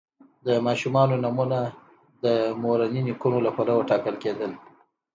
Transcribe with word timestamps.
د 0.45 0.47
ماشومانو 0.67 1.15
نومونه 1.23 1.59
د 2.23 2.25
مورني 2.61 3.01
نیکونو 3.07 3.37
له 3.45 3.51
پلوه 3.55 3.87
ټاکل 3.89 4.15
کیدل. 4.23 4.51